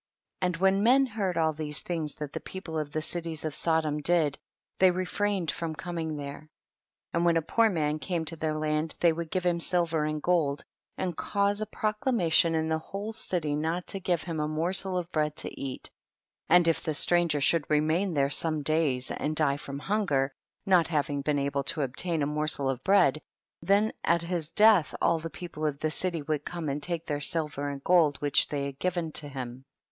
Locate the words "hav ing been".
20.87-21.37